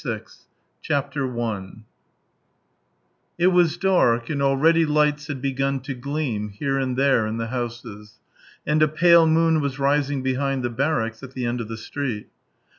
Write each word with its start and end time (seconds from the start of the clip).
THREE 0.03 0.13
YEARS 0.13 0.47
THREE 1.13 1.25
YEARS 1.25 1.73
I 1.77 1.83
It 3.37 3.47
was 3.53 3.77
dark, 3.77 4.31
and 4.31 4.41
already 4.41 4.83
lights 4.83 5.27
had 5.27 5.43
begun 5.43 5.79
to 5.81 5.93
gleam 5.93 6.49
here 6.49 6.79
and 6.79 6.97
there 6.97 7.27
in 7.27 7.37
the 7.37 7.49
houses, 7.49 8.19
and 8.65 8.81
a 8.81 8.87
pale 8.87 9.27
moon 9.27 9.61
was 9.61 9.77
rising 9.77 10.23
behind 10.23 10.63
the 10.63 10.71
barracks 10.71 11.21
at 11.21 11.33
the 11.35 11.45
end 11.45 11.61
of 11.61 11.67
the 11.67 11.77
street. 11.77 12.29